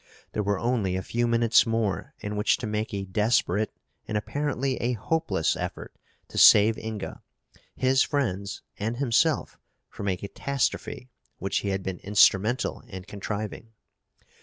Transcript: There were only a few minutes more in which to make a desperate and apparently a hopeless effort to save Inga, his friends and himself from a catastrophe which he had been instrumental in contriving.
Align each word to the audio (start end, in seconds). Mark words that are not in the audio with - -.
There 0.31 0.41
were 0.41 0.57
only 0.57 0.95
a 0.95 1.03
few 1.03 1.27
minutes 1.27 1.67
more 1.67 2.15
in 2.21 2.35
which 2.35 2.57
to 2.57 2.65
make 2.65 2.91
a 2.91 3.05
desperate 3.05 3.71
and 4.07 4.17
apparently 4.17 4.77
a 4.77 4.93
hopeless 4.93 5.55
effort 5.55 5.93
to 6.29 6.39
save 6.39 6.75
Inga, 6.75 7.21
his 7.75 8.01
friends 8.01 8.63
and 8.79 8.97
himself 8.97 9.59
from 9.91 10.07
a 10.07 10.17
catastrophe 10.17 11.11
which 11.37 11.59
he 11.59 11.69
had 11.69 11.83
been 11.83 11.99
instrumental 11.99 12.81
in 12.87 13.03
contriving. 13.03 13.73